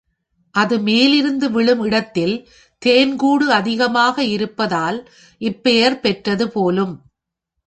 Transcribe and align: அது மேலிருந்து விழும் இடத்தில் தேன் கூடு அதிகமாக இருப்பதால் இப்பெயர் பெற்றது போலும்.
அது 0.55 0.75
மேலிருந்து 0.79 1.47
விழும் 1.51 1.83
இடத்தில் 1.83 2.33
தேன் 2.81 3.15
கூடு 3.15 3.51
அதிகமாக 3.51 4.23
இருப்பதால் 4.25 4.99
இப்பெயர் 5.41 5.99
பெற்றது 5.99 6.47
போலும். 6.49 6.95